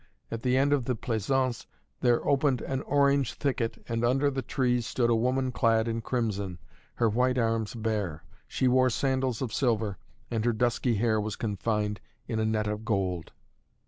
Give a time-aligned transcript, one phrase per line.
[0.31, 1.67] At the end of the plaisaunce
[1.99, 6.57] there opened an orange thicket and under the trees stood a woman clad in crimson,
[6.95, 8.23] her white arms bare.
[8.47, 9.99] She wore sandals of silver,
[10.31, 13.31] and her dusky hair was confined in a net of gold.